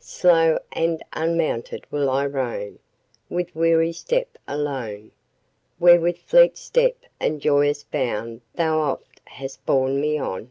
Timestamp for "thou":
8.56-8.80